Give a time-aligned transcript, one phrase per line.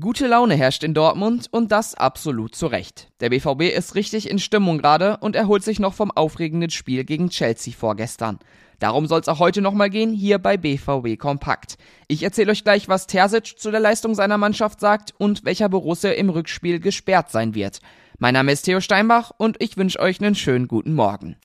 [0.00, 3.08] Gute Laune herrscht in Dortmund und das absolut zu Recht.
[3.20, 7.28] Der BVB ist richtig in Stimmung gerade und erholt sich noch vom aufregenden Spiel gegen
[7.28, 8.38] Chelsea vorgestern.
[8.78, 11.76] Darum soll es auch heute nochmal gehen, hier bei BVB Kompakt.
[12.08, 16.12] Ich erzähle euch gleich, was Terzic zu der Leistung seiner Mannschaft sagt und welcher Borussia
[16.12, 17.80] im Rückspiel gesperrt sein wird.
[18.18, 21.36] Mein Name ist Theo Steinbach und ich wünsche euch einen schönen guten Morgen.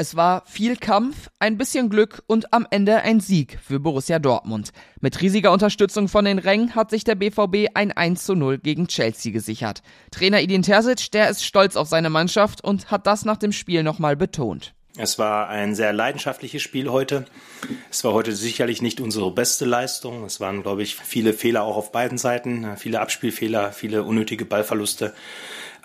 [0.00, 4.70] Es war viel Kampf, ein bisschen Glück und am Ende ein Sieg für Borussia Dortmund.
[5.02, 8.88] Mit riesiger Unterstützung von den Rängen hat sich der BVB ein 1 zu 0 gegen
[8.88, 9.82] Chelsea gesichert.
[10.10, 13.82] Trainer Edin Terzic, der ist stolz auf seine Mannschaft und hat das nach dem Spiel
[13.82, 14.72] nochmal betont.
[14.96, 17.26] Es war ein sehr leidenschaftliches Spiel heute.
[17.90, 20.24] Es war heute sicherlich nicht unsere beste Leistung.
[20.24, 25.12] Es waren, glaube ich, viele Fehler auch auf beiden Seiten, viele Abspielfehler, viele unnötige Ballverluste.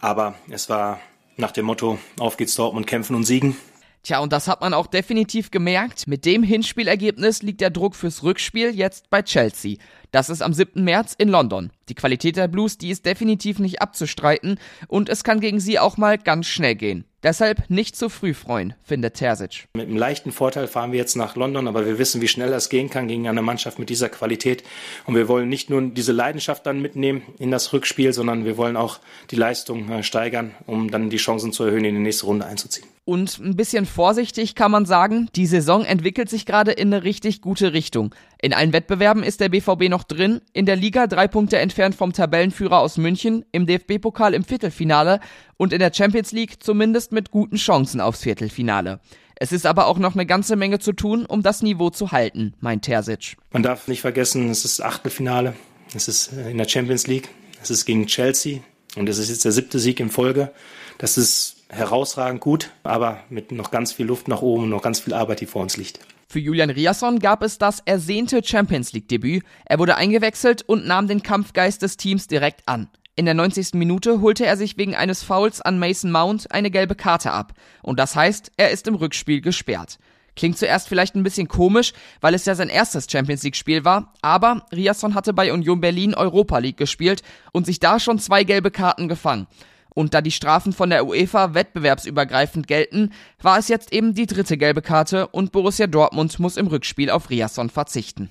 [0.00, 1.00] Aber es war
[1.36, 3.56] nach dem Motto, auf geht's Dortmund, kämpfen und siegen.
[4.04, 6.06] Tja, und das hat man auch definitiv gemerkt.
[6.06, 9.78] Mit dem Hinspielergebnis liegt der Druck fürs Rückspiel jetzt bei Chelsea.
[10.10, 10.84] Das ist am 7.
[10.84, 11.70] März in London.
[11.88, 15.96] Die Qualität der Blues, die ist definitiv nicht abzustreiten und es kann gegen sie auch
[15.96, 17.06] mal ganz schnell gehen.
[17.24, 19.66] Deshalb nicht zu früh freuen, findet Terzic.
[19.74, 22.68] Mit einem leichten Vorteil fahren wir jetzt nach London, aber wir wissen, wie schnell das
[22.68, 24.62] gehen kann gegen eine Mannschaft mit dieser Qualität.
[25.06, 28.76] Und wir wollen nicht nur diese Leidenschaft dann mitnehmen in das Rückspiel, sondern wir wollen
[28.76, 28.98] auch
[29.30, 32.86] die Leistung äh, steigern, um dann die Chancen zu erhöhen, in die nächste Runde einzuziehen.
[33.06, 37.42] Und ein bisschen vorsichtig kann man sagen, die Saison entwickelt sich gerade in eine richtig
[37.42, 38.14] gute Richtung.
[38.40, 42.14] In allen Wettbewerben ist der BVB noch drin, in der Liga drei Punkte entfernt vom
[42.14, 45.20] Tabellenführer aus München, im DFB-Pokal im Viertelfinale
[45.58, 49.00] und in der Champions League zumindest mit guten Chancen aufs Viertelfinale.
[49.36, 52.54] Es ist aber auch noch eine ganze Menge zu tun, um das Niveau zu halten,
[52.60, 53.36] meint Terzic.
[53.52, 55.54] Man darf nicht vergessen, es ist Achtelfinale,
[55.94, 57.28] es ist äh, in der Champions League,
[57.62, 58.60] es ist gegen Chelsea
[58.96, 60.52] und es ist jetzt der siebte Sieg in Folge.
[60.96, 65.00] Das ist herausragend gut, aber mit noch ganz viel Luft nach oben und noch ganz
[65.00, 66.00] viel Arbeit, die vor uns liegt.
[66.28, 69.44] Für Julian Riasson gab es das ersehnte Champions League Debüt.
[69.66, 72.88] Er wurde eingewechselt und nahm den Kampfgeist des Teams direkt an.
[73.16, 73.74] In der 90.
[73.74, 77.52] Minute holte er sich wegen eines Fouls an Mason Mount eine gelbe Karte ab.
[77.82, 79.98] Und das heißt, er ist im Rückspiel gesperrt.
[80.34, 84.12] Klingt zuerst vielleicht ein bisschen komisch, weil es ja sein erstes Champions League Spiel war,
[84.20, 87.22] aber Riasson hatte bei Union Berlin Europa League gespielt
[87.52, 89.46] und sich da schon zwei gelbe Karten gefangen.
[89.94, 94.58] Und da die Strafen von der UEFA wettbewerbsübergreifend gelten, war es jetzt eben die dritte
[94.58, 98.30] gelbe Karte und Borussia Dortmund muss im Rückspiel auf Riasson verzichten.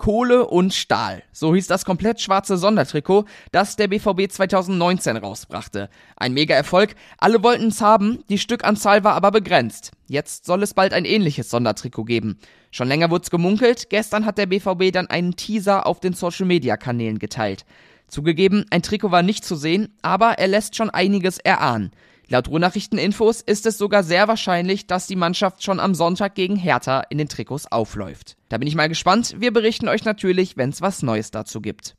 [0.00, 1.22] Kohle und Stahl.
[1.30, 5.90] So hieß das komplett schwarze Sondertrikot, das der BVB 2019 rausbrachte.
[6.16, 6.94] Ein Mega-Erfolg.
[7.18, 9.92] Alle wollten es haben, die Stückanzahl war aber begrenzt.
[10.06, 12.38] Jetzt soll es bald ein ähnliches Sondertrikot geben.
[12.70, 17.18] Schon länger wurde es gemunkelt, gestern hat der BVB dann einen Teaser auf den Social-Media-Kanälen
[17.18, 17.66] geteilt.
[18.10, 21.92] Zugegeben, ein Trikot war nicht zu sehen, aber er lässt schon einiges erahnen.
[22.28, 27.02] Laut Ruhrnachrichteninfos ist es sogar sehr wahrscheinlich, dass die Mannschaft schon am Sonntag gegen Hertha
[27.08, 28.36] in den Trikots aufläuft.
[28.48, 29.34] Da bin ich mal gespannt.
[29.38, 31.96] Wir berichten euch natürlich, wenn es was Neues dazu gibt.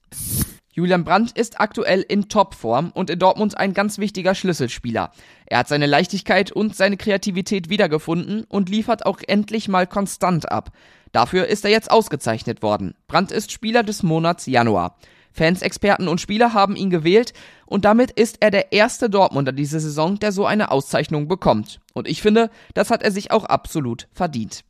[0.74, 5.12] Julian Brandt ist aktuell in Topform und in Dortmund ein ganz wichtiger Schlüsselspieler.
[5.48, 10.72] Er hat seine Leichtigkeit und seine Kreativität wiedergefunden und liefert auch endlich mal konstant ab.
[11.12, 12.96] Dafür ist er jetzt ausgezeichnet worden.
[13.08, 14.98] Brandt ist Spieler des Monats Januar.
[15.32, 17.34] Fans, Experten und Spieler haben ihn gewählt
[17.66, 21.80] und damit ist er der erste Dortmunder diese Saison, der so eine Auszeichnung bekommt.
[21.94, 24.64] Und ich finde, das hat er sich auch absolut verdient.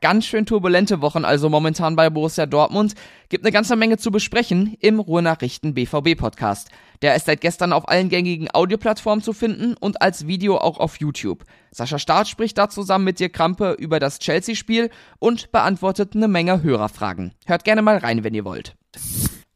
[0.00, 2.94] Ganz schön turbulente Wochen also momentan bei Borussia Dortmund.
[3.30, 6.68] Gibt eine ganze Menge zu besprechen im Ruhrnachrichten BVB Podcast.
[7.02, 11.00] Der ist seit gestern auf allen gängigen Audioplattformen zu finden und als Video auch auf
[11.00, 11.44] YouTube.
[11.72, 16.62] Sascha Staat spricht da zusammen mit dir Krampe über das Chelsea-Spiel und beantwortet eine Menge
[16.62, 17.32] Hörerfragen.
[17.46, 18.76] Hört gerne mal rein, wenn ihr wollt.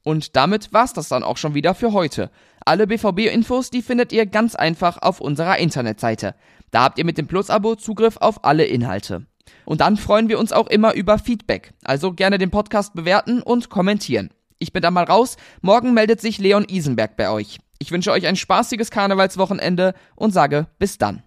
[0.05, 2.31] Und damit war's das dann auch schon wieder für heute.
[2.65, 6.35] Alle BVB-Infos, die findet ihr ganz einfach auf unserer Internetseite.
[6.71, 9.27] Da habt ihr mit dem Plus-Abo Zugriff auf alle Inhalte.
[9.65, 11.73] Und dann freuen wir uns auch immer über Feedback.
[11.85, 14.31] Also gerne den Podcast bewerten und kommentieren.
[14.59, 15.37] Ich bin da mal raus.
[15.61, 17.59] Morgen meldet sich Leon Isenberg bei euch.
[17.79, 21.21] Ich wünsche euch ein spaßiges Karnevalswochenende und sage bis dann.